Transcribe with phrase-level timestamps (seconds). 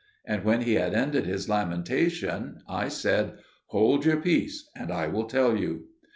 [0.25, 3.33] And when he had ended his lamentation I said,
[3.67, 5.89] "Hold your peace and I will tell you."